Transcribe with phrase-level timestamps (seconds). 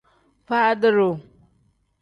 [0.47, 1.13] Faadi-duu.